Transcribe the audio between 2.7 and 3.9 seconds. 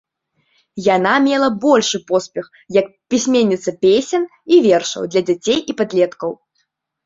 як пісьменніца